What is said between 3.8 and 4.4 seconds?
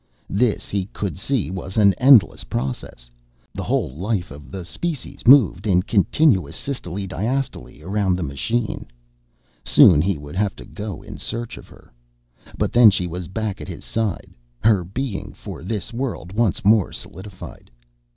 life